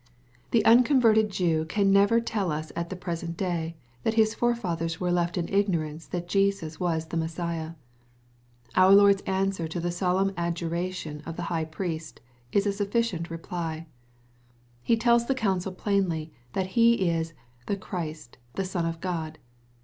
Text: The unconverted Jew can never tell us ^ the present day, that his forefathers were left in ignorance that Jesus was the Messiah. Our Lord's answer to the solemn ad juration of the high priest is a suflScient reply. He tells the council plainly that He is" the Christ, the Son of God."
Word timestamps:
The 0.49 0.65
unconverted 0.65 1.29
Jew 1.29 1.63
can 1.65 1.91
never 1.91 2.19
tell 2.19 2.51
us 2.51 2.71
^ 2.71 2.89
the 2.89 2.95
present 2.95 3.37
day, 3.37 3.75
that 4.01 4.15
his 4.15 4.33
forefathers 4.33 4.99
were 4.99 5.11
left 5.11 5.37
in 5.37 5.47
ignorance 5.47 6.07
that 6.07 6.27
Jesus 6.27 6.79
was 6.79 7.05
the 7.05 7.17
Messiah. 7.17 7.73
Our 8.75 8.93
Lord's 8.95 9.21
answer 9.27 9.67
to 9.67 9.79
the 9.79 9.91
solemn 9.91 10.33
ad 10.35 10.55
juration 10.55 11.21
of 11.27 11.35
the 11.35 11.43
high 11.53 11.65
priest 11.65 12.19
is 12.51 12.65
a 12.65 12.69
suflScient 12.69 13.29
reply. 13.29 13.85
He 14.81 14.97
tells 14.97 15.27
the 15.27 15.35
council 15.35 15.71
plainly 15.71 16.33
that 16.53 16.65
He 16.73 17.07
is" 17.07 17.33
the 17.67 17.77
Christ, 17.77 18.39
the 18.55 18.65
Son 18.65 18.87
of 18.87 19.01
God." 19.01 19.37